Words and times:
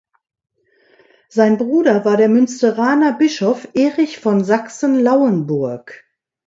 Sein 1.29 1.59
Bruder 1.59 2.03
war 2.05 2.17
der 2.17 2.27
Münsteraner 2.27 3.13
Bischof 3.13 3.67
Erich 3.75 4.17
von 4.19 4.43
Sachsen-Lauenburg. 4.43 6.03